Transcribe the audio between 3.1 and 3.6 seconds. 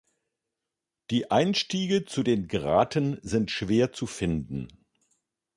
sind